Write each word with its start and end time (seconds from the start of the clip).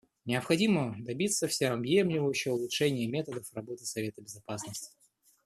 Необходимо 0.25 0.95
добиться 0.97 1.47
всеобъемлющего 1.47 2.53
улучшения 2.55 3.05
методов 3.05 3.45
работы 3.53 3.85
Совета 3.85 4.19
Безопасности. 4.23 4.89